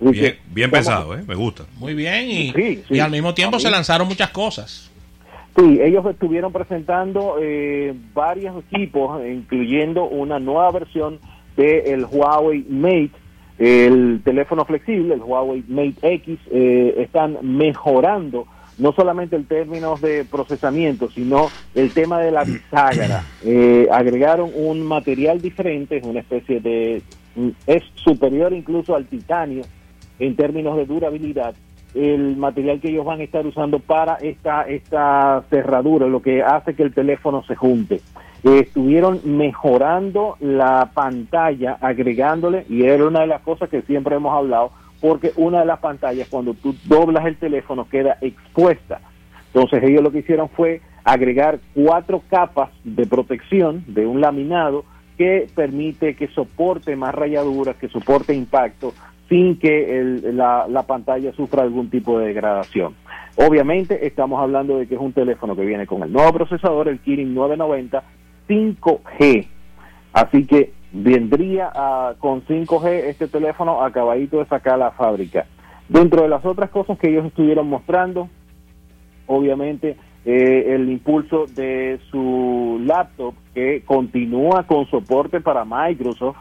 Bien, 0.00 0.34
bien 0.52 0.68
pensado, 0.68 1.16
¿eh? 1.16 1.22
Me 1.28 1.36
gusta. 1.36 1.64
Muy 1.78 1.94
bien, 1.94 2.28
y, 2.28 2.50
Sí, 2.50 2.82
sí. 2.88 2.94
y 2.96 2.98
al 2.98 3.12
mismo 3.12 3.32
tiempo 3.34 3.60
se 3.60 3.70
lanzaron 3.70 4.08
muchas 4.08 4.30
cosas. 4.30 4.90
Sí, 5.56 5.80
ellos 5.80 6.04
estuvieron 6.04 6.52
presentando 6.52 7.36
eh, 7.40 7.94
varios 8.12 8.62
equipos, 8.70 9.22
incluyendo 9.26 10.04
una 10.04 10.38
nueva 10.38 10.70
versión 10.70 11.18
del 11.56 12.04
Huawei 12.04 12.66
Mate, 12.68 13.12
el 13.58 14.20
teléfono 14.22 14.66
flexible, 14.66 15.14
el 15.14 15.22
Huawei 15.22 15.64
Mate 15.66 15.96
X, 16.14 16.38
eh, 16.50 16.96
están 16.98 17.38
mejorando 17.40 18.46
no 18.76 18.92
solamente 18.92 19.36
el 19.36 19.46
términos 19.46 20.02
de 20.02 20.26
procesamiento, 20.26 21.10
sino 21.10 21.48
el 21.74 21.90
tema 21.92 22.20
de 22.20 22.30
la 22.30 22.44
bisagra. 22.44 23.24
Eh, 23.42 23.88
agregaron 23.90 24.50
un 24.54 24.82
material 24.82 25.40
diferente, 25.40 26.02
una 26.04 26.20
especie 26.20 26.60
de... 26.60 27.02
es 27.66 27.82
superior 27.94 28.52
incluso 28.52 28.94
al 28.94 29.06
titanio 29.06 29.62
en 30.18 30.36
términos 30.36 30.76
de 30.76 30.84
durabilidad 30.84 31.54
el 31.96 32.36
material 32.36 32.80
que 32.80 32.90
ellos 32.90 33.04
van 33.04 33.20
a 33.20 33.24
estar 33.24 33.46
usando 33.46 33.78
para 33.78 34.16
esta 34.16 34.62
esta 34.62 35.42
cerradura, 35.50 36.06
lo 36.06 36.20
que 36.20 36.42
hace 36.42 36.74
que 36.74 36.82
el 36.82 36.92
teléfono 36.92 37.42
se 37.44 37.56
junte. 37.56 38.00
Estuvieron 38.44 39.20
mejorando 39.24 40.36
la 40.40 40.90
pantalla, 40.94 41.78
agregándole, 41.80 42.64
y 42.68 42.84
era 42.84 43.06
una 43.06 43.20
de 43.20 43.26
las 43.26 43.40
cosas 43.42 43.68
que 43.68 43.82
siempre 43.82 44.14
hemos 44.14 44.36
hablado, 44.36 44.70
porque 45.00 45.32
una 45.36 45.60
de 45.60 45.66
las 45.66 45.80
pantallas 45.80 46.28
cuando 46.28 46.54
tú 46.54 46.74
doblas 46.84 47.26
el 47.26 47.36
teléfono 47.36 47.88
queda 47.88 48.18
expuesta. 48.20 49.00
Entonces 49.52 49.82
ellos 49.82 50.02
lo 50.02 50.12
que 50.12 50.18
hicieron 50.18 50.48
fue 50.50 50.82
agregar 51.02 51.60
cuatro 51.74 52.22
capas 52.28 52.70
de 52.84 53.06
protección 53.06 53.84
de 53.86 54.06
un 54.06 54.20
laminado 54.20 54.84
que 55.16 55.48
permite 55.54 56.14
que 56.14 56.28
soporte 56.28 56.94
más 56.94 57.14
rayaduras, 57.14 57.76
que 57.76 57.88
soporte 57.88 58.34
impacto, 58.34 58.92
sin 59.28 59.58
que 59.58 59.98
el- 59.98 60.36
la, 60.36 60.66
la 60.68 60.82
pantalla 60.84 61.32
sufra 61.32 61.62
algún 61.62 61.90
tipo 61.90 62.18
de 62.18 62.28
degradación. 62.28 62.94
Obviamente 63.36 64.06
estamos 64.06 64.40
hablando 64.40 64.78
de 64.78 64.86
que 64.86 64.94
es 64.94 65.00
un 65.00 65.12
teléfono 65.12 65.54
que 65.56 65.64
viene 65.66 65.86
con 65.86 66.02
el 66.02 66.12
nuevo 66.12 66.32
procesador, 66.32 66.88
el 66.88 67.00
Kirin 67.00 67.34
990 67.34 68.02
5G. 68.48 69.46
Así 70.12 70.46
que 70.46 70.72
vendría 70.92 71.70
ah, 71.74 72.14
con 72.18 72.42
5G 72.46 72.86
este 73.08 73.28
teléfono 73.28 73.82
acabadito 73.84 74.38
de 74.38 74.46
sacar 74.46 74.74
a 74.74 74.78
la 74.78 74.90
fábrica. 74.92 75.44
Dentro 75.88 76.22
de 76.22 76.28
las 76.28 76.44
otras 76.44 76.70
cosas 76.70 76.98
que 76.98 77.08
ellos 77.10 77.26
estuvieron 77.26 77.68
mostrando, 77.68 78.28
obviamente 79.26 79.96
eh, 80.24 80.74
el 80.74 80.88
impulso 80.90 81.46
de 81.54 82.00
su 82.10 82.80
laptop 82.84 83.34
que 83.54 83.82
continúa 83.84 84.64
con 84.64 84.86
soporte 84.86 85.40
para 85.40 85.64
Microsoft, 85.64 86.36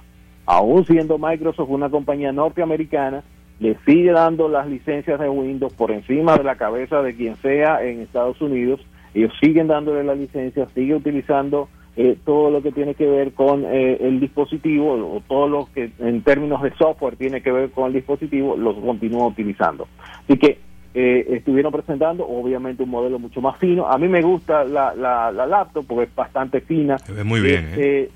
aún 0.45 0.85
siendo 0.85 1.17
Microsoft 1.17 1.69
una 1.69 1.89
compañía 1.89 2.31
norteamericana, 2.31 3.23
le 3.59 3.77
sigue 3.85 4.11
dando 4.11 4.49
las 4.49 4.67
licencias 4.67 5.19
de 5.19 5.29
Windows 5.29 5.73
por 5.73 5.91
encima 5.91 6.37
de 6.37 6.43
la 6.43 6.55
cabeza 6.55 7.01
de 7.01 7.15
quien 7.15 7.35
sea 7.37 7.83
en 7.83 8.01
Estados 8.01 8.41
Unidos. 8.41 8.81
Ellos 9.13 9.31
siguen 9.41 9.67
dándole 9.67 10.03
la 10.03 10.13
licencia, 10.13 10.67
sigue 10.75 10.93
utilizando 10.93 11.69
eh, 11.95 12.17
todo 12.25 12.51
lo 12.51 12.61
que 12.61 12.73
tiene 12.73 12.95
que 12.95 13.07
ver 13.07 13.31
con 13.31 13.63
eh, 13.63 13.97
el 14.01 14.19
dispositivo 14.19 14.91
o 14.93 15.21
todo 15.25 15.47
lo 15.47 15.69
que 15.73 15.89
en 15.99 16.21
términos 16.21 16.61
de 16.61 16.73
software 16.75 17.15
tiene 17.15 17.41
que 17.41 17.51
ver 17.53 17.71
con 17.71 17.87
el 17.87 17.93
dispositivo, 17.93 18.57
los 18.57 18.75
continúa 18.75 19.27
utilizando. 19.27 19.87
Así 20.23 20.37
que 20.37 20.57
eh, 20.93 21.25
estuvieron 21.37 21.71
presentando 21.71 22.27
obviamente 22.27 22.83
un 22.83 22.89
modelo 22.89 23.19
mucho 23.19 23.39
más 23.39 23.57
fino. 23.57 23.87
A 23.87 23.97
mí 23.97 24.09
me 24.09 24.21
gusta 24.21 24.65
la, 24.65 24.93
la, 24.95 25.31
la 25.31 25.45
laptop 25.45 25.85
porque 25.87 26.03
es 26.03 26.15
bastante 26.15 26.59
fina. 26.59 26.97
Se 26.97 27.13
ve 27.13 27.23
muy 27.23 27.39
bien, 27.39 27.69
Eh, 27.69 27.73
eh, 27.77 28.09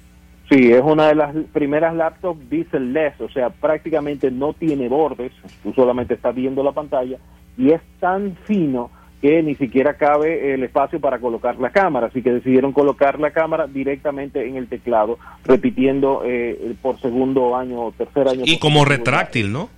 sí, 0.50 0.72
es 0.72 0.82
una 0.82 1.08
de 1.08 1.15
las 1.15 1.36
primeras 1.53 1.96
laptops 1.96 2.39
bezel-less, 2.50 3.20
o 3.22 3.29
sea, 3.29 3.50
prácticamente 3.50 4.32
no 4.32 4.53
tiene 4.53 4.88
bordes, 4.89 5.32
tú 5.63 5.74
solamente 5.74 6.13
estás 6.15 6.36
viendo 6.36 6.63
la 6.63 6.72
pantalla 6.72 7.18
y 7.58 7.72
es 7.72 7.82
tan 8.00 8.36
fino 8.46 8.89
que 9.22 9.44
ni 9.44 9.53
siquiera 9.56 9.96
cabe 9.96 10.53
el 10.53 10.63
espacio 10.63 11.00
para 11.01 11.20
colocar 11.20 11.58
la 11.60 11.72
cámara, 11.72 12.08
así 12.08 12.22
que 12.22 12.32
decidieron 12.32 12.72
colocar 12.72 13.20
la 13.20 13.32
cámara 13.32 13.68
directamente 13.68 14.48
en 14.48 14.56
el 14.56 14.68
teclado, 14.70 15.18
repitiendo 15.44 16.22
eh, 16.25 16.74
por 16.82 16.98
segundo 17.01 17.56
año 17.58 17.82
o 17.82 17.91
tercer 17.91 18.29
año. 18.29 18.44
Y 18.46 18.58
como 18.60 18.86
retráctil, 18.86 19.51
¿no? 19.51 19.70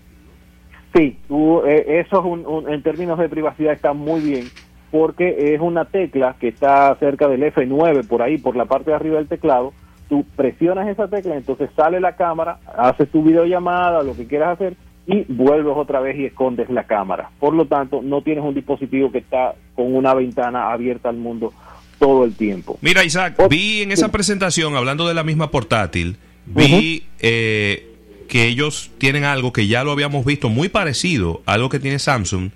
Sí, 0.94 1.18
tú, 1.28 1.64
eh, 1.66 2.02
eso 2.06 2.20
es 2.20 2.26
un- 2.26 2.46
un- 2.46 2.70
en 2.72 2.84
términos 2.84 3.18
de 3.18 3.30
privacidad 3.30 3.74
está 3.74 3.94
muy 3.94 4.22
bien 4.22 4.46
porque 4.92 5.56
es 5.56 5.62
una 5.62 5.86
tecla 5.86 6.36
que 6.40 6.50
está 6.50 6.94
cerca 7.00 7.28
del 7.30 7.42
F9 7.44 8.06
por 8.06 8.22
ahí, 8.22 8.38
por 8.38 8.56
la 8.56 8.66
parte 8.66 8.92
de 8.92 8.96
arriba 8.98 9.16
del 9.18 9.28
teclado. 9.30 9.74
Tú 10.12 10.26
presionas 10.36 10.90
esa 10.90 11.08
tecla, 11.08 11.38
entonces 11.38 11.70
sale 11.74 12.02
la 12.02 12.18
cámara, 12.18 12.60
haces 12.78 13.10
tu 13.10 13.24
videollamada, 13.24 14.04
lo 14.04 14.14
que 14.14 14.28
quieras 14.28 14.56
hacer 14.56 14.76
y 15.08 15.24
vuelves 15.30 15.74
otra 15.74 16.02
vez 16.02 16.18
y 16.18 16.26
escondes 16.26 16.70
la 16.70 16.84
cámara. 16.84 17.30
Por 17.40 17.54
lo 17.54 17.66
tanto, 17.66 18.02
no 18.04 18.22
tienes 18.22 18.44
un 18.44 18.54
dispositivo 18.54 19.10
que 19.10 19.20
está 19.20 19.56
con 19.74 19.96
una 19.96 20.14
ventana 20.14 20.74
abierta 20.74 21.08
al 21.08 21.16
mundo 21.16 21.54
todo 21.98 22.26
el 22.26 22.36
tiempo. 22.36 22.78
Mira, 22.82 23.06
Isaac, 23.06 23.36
Oh, 23.38 23.48
vi 23.48 23.84
en 23.84 23.94
esa 23.94 24.12
presentación, 24.12 24.76
hablando 24.76 25.08
de 25.08 25.14
la 25.14 25.24
misma 25.24 25.50
portátil, 25.50 26.18
vi 26.46 27.06
eh, 27.20 27.96
que 28.28 28.48
ellos 28.48 28.92
tienen 28.98 29.24
algo 29.24 29.54
que 29.54 29.68
ya 29.68 29.86
lo 29.86 29.92
habíamos 29.92 30.26
visto 30.26 30.50
muy 30.50 30.68
parecido 30.68 31.42
a 31.46 31.54
algo 31.54 31.70
que 31.70 31.80
tiene 31.80 32.00
Samsung, 32.00 32.50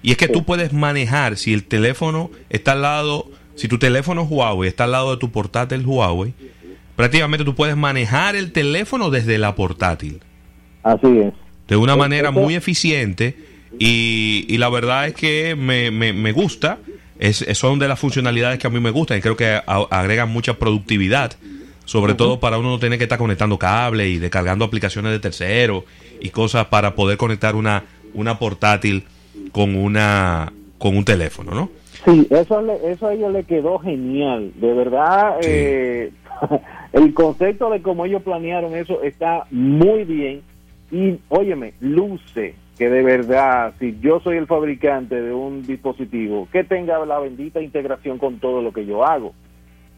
y 0.00 0.12
es 0.12 0.16
que 0.16 0.28
tú 0.28 0.44
puedes 0.44 0.72
manejar 0.72 1.36
si 1.36 1.52
el 1.52 1.64
teléfono 1.64 2.30
está 2.50 2.70
al 2.70 2.82
lado, 2.82 3.26
si 3.56 3.66
tu 3.66 3.78
teléfono 3.78 4.22
Huawei 4.22 4.68
está 4.68 4.84
al 4.84 4.92
lado 4.92 5.10
de 5.10 5.16
tu 5.16 5.32
portátil 5.32 5.84
Huawei, 5.84 6.34
prácticamente 7.00 7.44
tú 7.44 7.54
puedes 7.54 7.76
manejar 7.76 8.36
el 8.36 8.52
teléfono 8.52 9.10
desde 9.10 9.38
la 9.38 9.54
portátil 9.54 10.20
Así 10.82 11.18
es. 11.18 11.32
de 11.68 11.76
una 11.76 11.96
manera 11.96 12.30
muy 12.30 12.54
eficiente 12.54 13.36
y, 13.78 14.44
y 14.48 14.58
la 14.58 14.68
verdad 14.68 15.06
es 15.06 15.14
que 15.14 15.54
me, 15.56 15.90
me- 15.90 16.12
me 16.12 16.32
gusta. 16.32 16.78
Es, 17.18 17.42
es- 17.42 17.58
son 17.58 17.78
de 17.78 17.86
las 17.86 17.98
funcionalidades 17.98 18.58
que 18.58 18.66
a 18.66 18.70
mí 18.70 18.80
me 18.80 18.90
gustan 18.90 19.18
y 19.18 19.20
creo 19.20 19.36
que 19.36 19.46
a- 19.46 19.62
agregan 19.90 20.28
mucha 20.30 20.54
productividad, 20.58 21.32
sobre 21.84 22.14
todo 22.14 22.40
para 22.40 22.58
uno 22.58 22.70
no 22.70 22.78
tener 22.78 22.98
que 22.98 23.04
estar 23.04 23.18
conectando 23.18 23.58
cables 23.58 24.08
y 24.08 24.18
descargando 24.18 24.64
aplicaciones 24.64 25.12
de 25.12 25.20
terceros 25.20 25.84
y 26.20 26.30
cosas 26.30 26.66
para 26.66 26.94
poder 26.94 27.16
conectar 27.18 27.54
una, 27.56 27.84
una 28.14 28.38
portátil 28.38 29.04
con 29.52 29.76
una 29.76 30.52
con 30.78 30.96
un 30.96 31.04
teléfono, 31.04 31.52
¿no? 31.52 31.70
Sí, 32.06 32.26
eso, 32.30 32.62
le- 32.62 32.90
eso 32.90 33.06
a 33.08 33.12
ellos 33.14 33.32
le 33.32 33.44
quedó 33.44 33.78
genial. 33.78 34.50
De 34.56 34.72
verdad, 34.72 35.34
Sí. 35.42 35.48
eh, 35.50 36.10
el 36.92 37.14
concepto 37.14 37.70
de 37.70 37.82
cómo 37.82 38.04
ellos 38.04 38.22
planearon 38.22 38.74
eso 38.74 39.02
está 39.02 39.46
muy 39.50 40.04
bien. 40.04 40.42
Y, 40.90 41.20
óyeme, 41.28 41.74
luce 41.80 42.54
que 42.80 42.88
de 42.88 43.02
verdad, 43.02 43.74
si 43.78 43.98
yo 44.00 44.20
soy 44.20 44.38
el 44.38 44.46
fabricante 44.46 45.20
de 45.20 45.34
un 45.34 45.62
dispositivo, 45.66 46.48
que 46.50 46.64
tenga 46.64 47.04
la 47.04 47.18
bendita 47.18 47.60
integración 47.60 48.16
con 48.16 48.38
todo 48.38 48.62
lo 48.62 48.72
que 48.72 48.86
yo 48.86 49.04
hago. 49.04 49.34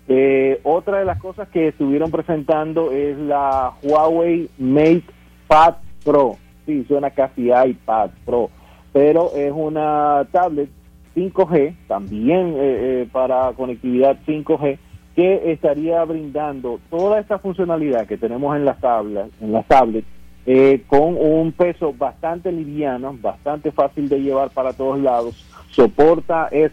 Eh, 0.08 0.58
otra 0.64 0.98
de 0.98 1.04
las 1.04 1.20
cosas 1.20 1.48
que 1.50 1.68
estuvieron 1.68 2.10
presentando 2.10 2.90
es 2.90 3.16
la 3.16 3.74
Huawei 3.84 4.50
Mate 4.58 5.04
Pad 5.46 5.76
Pro. 6.04 6.38
Sí, 6.66 6.84
suena 6.88 7.10
casi 7.10 7.50
iPad 7.50 8.10
Pro, 8.24 8.50
pero 8.92 9.32
es 9.36 9.52
una 9.54 10.26
tablet 10.32 10.68
5G, 11.14 11.76
también 11.86 12.48
eh, 12.48 12.56
eh, 13.02 13.08
para 13.12 13.52
conectividad 13.52 14.18
5G, 14.26 14.78
que 15.14 15.52
estaría 15.52 16.02
brindando 16.04 16.80
toda 16.90 17.20
esta 17.20 17.38
funcionalidad 17.38 18.06
que 18.06 18.16
tenemos 18.16 18.56
en 18.56 18.64
las 18.64 18.80
tablas, 18.80 19.28
en 19.40 19.52
las 19.52 19.66
tablets, 19.66 20.06
eh, 20.46 20.82
con 20.86 21.16
un 21.16 21.52
peso 21.52 21.92
bastante 21.92 22.50
liviano, 22.50 23.16
bastante 23.20 23.70
fácil 23.70 24.08
de 24.08 24.20
llevar 24.20 24.50
para 24.50 24.72
todos 24.72 24.98
lados, 24.98 25.46
soporta 25.70 26.48
S 26.50 26.72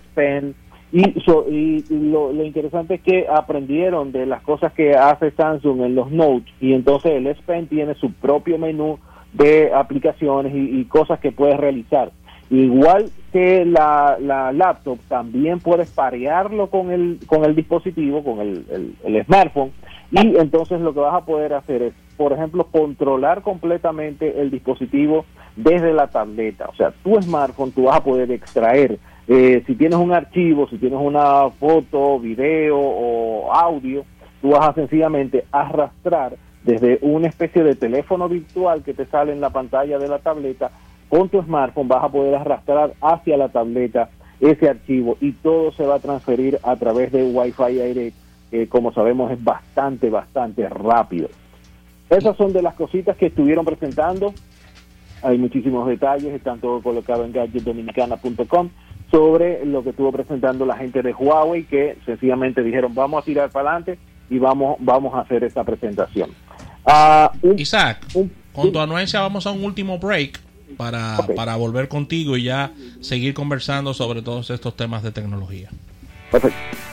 y, 0.91 1.19
so- 1.21 1.45
y 1.47 1.83
lo, 1.89 2.31
interesante 2.43 2.95
es 2.95 3.01
que 3.01 3.27
aprendieron 3.29 4.11
de 4.11 4.25
las 4.25 4.41
cosas 4.41 4.73
que 4.73 4.95
hace 4.95 5.29
Samsung 5.31 5.81
en 5.81 5.93
los 5.95 6.09
Notes 6.09 6.51
y 6.59 6.73
entonces 6.73 7.11
el 7.11 7.27
S 7.27 7.39
Pen 7.45 7.67
tiene 7.67 7.93
su 7.95 8.11
propio 8.13 8.57
menú 8.57 8.97
de 9.33 9.71
aplicaciones 9.71 10.51
y 10.55 10.83
cosas 10.85 11.19
que 11.19 11.31
puedes 11.31 11.57
realizar. 11.57 12.11
Igual 12.49 13.11
que 13.31 13.63
la, 13.63 14.17
la 14.19 14.51
laptop, 14.51 14.97
también 15.07 15.59
puedes 15.59 15.91
parearlo 15.91 16.67
con 16.67 16.91
el, 16.91 17.19
con 17.27 17.45
el 17.45 17.55
dispositivo, 17.55 18.23
con 18.23 18.39
el, 18.39 18.95
el, 19.03 19.23
smartphone, 19.25 19.71
y 20.11 20.35
entonces 20.37 20.81
lo 20.81 20.93
que 20.93 20.99
vas 20.99 21.13
a 21.13 21.25
poder 21.25 21.53
hacer 21.53 21.83
es, 21.83 21.93
por 22.17 22.33
ejemplo, 22.33 22.65
controlar 22.65 23.43
completamente 23.43 24.41
el 24.41 24.49
dispositivo 24.49 25.25
desde 25.55 25.93
la 25.93 26.07
tableta. 26.07 26.67
O 26.69 26.75
sea, 26.75 26.91
tu 27.03 27.21
smartphone 27.21 27.71
tú 27.71 27.83
vas 27.83 27.97
a 27.97 28.03
poder 28.03 28.31
extraer, 28.31 28.97
eh, 29.27 29.61
si 29.67 29.75
tienes 29.75 29.99
un 29.99 30.11
archivo, 30.11 30.67
si 30.69 30.79
tienes 30.79 30.99
una 30.99 31.51
foto, 31.51 32.19
video 32.19 32.79
o 32.79 33.53
audio, 33.53 34.05
tú 34.41 34.49
vas 34.49 34.69
a 34.69 34.73
sencillamente 34.73 35.45
arrastrar 35.51 36.35
desde 36.63 36.97
una 37.03 37.27
especie 37.27 37.63
de 37.63 37.75
teléfono 37.75 38.27
virtual 38.27 38.83
que 38.83 38.95
te 38.95 39.05
sale 39.05 39.31
en 39.31 39.39
la 39.39 39.51
pantalla 39.51 39.99
de 39.99 40.07
la 40.07 40.17
tableta 40.17 40.71
con 41.09 41.27
tu 41.29 41.41
smartphone 41.41 41.87
vas 41.87 42.03
a 42.03 42.09
poder 42.09 42.35
arrastrar 42.35 42.93
hacia 43.01 43.35
la 43.35 43.49
tableta 43.49 44.09
ese 44.39 44.69
archivo 44.69 45.17
y 45.19 45.33
todo 45.33 45.71
se 45.73 45.83
va 45.83 45.95
a 45.95 45.99
transferir 45.99 46.59
a 46.63 46.75
través 46.75 47.11
de 47.11 47.23
Wi-Fi 47.23 47.73
Direct, 47.73 48.15
que 48.51 48.67
como 48.69 48.93
sabemos 48.93 49.31
es 49.31 49.43
bastante, 49.43 50.09
bastante 50.09 50.67
rápido. 50.69 51.29
Esas 52.09 52.37
son 52.37 52.53
de 52.53 52.61
las 52.61 52.73
cositas 52.75 53.17
que 53.17 53.27
estuvieron 53.27 53.65
presentando. 53.65 54.33
Hay 55.21 55.37
muchísimos 55.37 55.87
detalles, 55.87 56.33
están 56.33 56.59
todos 56.59 56.81
colocados 56.81 57.25
en 57.25 57.33
gadgetdominicana.com 57.33 58.69
sobre 59.11 59.65
lo 59.65 59.83
que 59.83 59.89
estuvo 59.89 60.11
presentando 60.11 60.65
la 60.65 60.77
gente 60.77 61.01
de 61.01 61.13
Huawei, 61.13 61.65
que 61.65 61.97
sencillamente 62.05 62.63
dijeron 62.63 62.93
vamos 62.95 63.21
a 63.21 63.25
tirar 63.25 63.49
para 63.49 63.71
adelante 63.71 63.99
y 64.29 64.37
vamos, 64.37 64.77
vamos 64.79 65.13
a 65.15 65.21
hacer 65.21 65.43
esta 65.43 65.63
presentación. 65.63 66.29
Ah, 66.85 67.31
Isaac, 67.57 68.05
con 68.53 68.71
tu 68.71 68.79
anuencia 68.79 69.19
vamos 69.19 69.45
a 69.45 69.51
un 69.51 69.63
último 69.63 69.99
break 69.99 70.48
para, 70.77 71.17
para 71.35 71.55
volver 71.55 71.87
contigo 71.87 72.37
y 72.37 72.43
ya 72.43 72.73
seguir 73.01 73.33
conversando 73.33 73.93
sobre 73.93 74.21
todos 74.21 74.49
estos 74.49 74.75
temas 74.75 75.03
de 75.03 75.11
tecnología. 75.11 75.69
Perfecto. 76.31 76.88